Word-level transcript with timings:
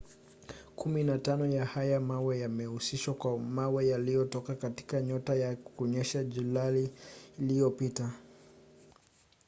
kumi 0.75 1.03
na 1.03 1.17
tano 1.19 1.45
ya 1.45 1.65
haya 1.65 1.99
mawe 1.99 2.39
yamehusishwa 2.39 3.13
kwa 3.13 3.39
mawe 3.39 3.87
yaliyotoka 3.87 4.55
katika 4.55 5.01
nyota 5.01 5.35
na 5.35 5.55
kunyesha 5.55 6.23
julai 6.23 6.91
iliyopita 7.39 8.13